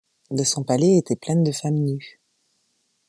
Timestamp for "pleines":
1.15-1.43